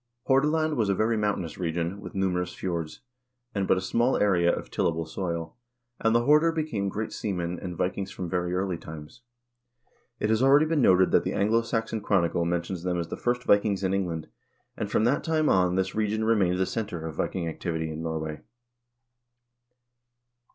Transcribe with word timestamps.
Hordaland 0.27 0.77
was 0.77 0.89
a 0.89 0.95
very 0.95 1.15
mountainous 1.15 1.59
region, 1.59 2.01
with 2.01 2.15
numerous 2.15 2.55
fjords, 2.55 3.01
and 3.53 3.67
but 3.67 3.77
a 3.77 3.81
small 3.81 4.17
area 4.17 4.51
of 4.51 4.71
tillable 4.71 5.05
soil, 5.05 5.55
and 5.99 6.15
the 6.15 6.23
Horder 6.25 6.51
became 6.51 6.89
great 6.89 7.13
seamen 7.13 7.59
and 7.59 7.77
Vikings 7.77 8.09
from 8.09 8.27
very 8.27 8.51
early 8.55 8.79
times. 8.79 9.21
It 10.19 10.31
has 10.31 10.41
already 10.41 10.65
been 10.65 10.81
noted 10.81 11.11
that 11.11 11.23
the 11.23 11.33
"Anglo 11.33 11.61
Saxon 11.61 12.01
Chronicle" 12.01 12.45
men 12.45 12.63
tions 12.63 12.81
them 12.81 12.97
as 12.99 13.09
the 13.09 13.15
first 13.15 13.43
Vikings 13.43 13.83
in 13.83 13.93
England, 13.93 14.27
and 14.75 14.89
from 14.89 15.03
that 15.03 15.23
time 15.23 15.47
on, 15.49 15.75
this 15.75 15.93
region 15.93 16.23
remained 16.23 16.57
the 16.57 16.65
center 16.65 17.05
of 17.05 17.13
Viking 17.13 17.47
activity 17.47 17.91
in 17.91 18.01
Norway. 18.01 18.41